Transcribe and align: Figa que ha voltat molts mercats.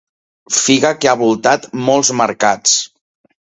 Figa 0.59 0.91
que 1.03 1.11
ha 1.11 1.13
voltat 1.19 1.69
molts 1.91 2.11
mercats. 2.25 2.77